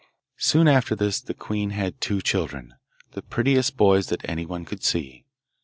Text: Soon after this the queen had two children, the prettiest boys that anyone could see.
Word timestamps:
Soon 0.39 0.67
after 0.67 0.95
this 0.95 1.21
the 1.21 1.35
queen 1.35 1.69
had 1.69 2.01
two 2.01 2.21
children, 2.23 2.73
the 3.11 3.21
prettiest 3.21 3.77
boys 3.77 4.07
that 4.07 4.27
anyone 4.27 4.65
could 4.65 4.81
see. 4.83 5.25